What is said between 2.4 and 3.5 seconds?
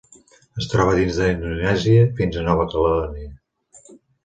a Nova Caledònia.